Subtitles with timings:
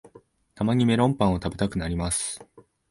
[0.55, 2.43] たまにメロンパンを食べたくなります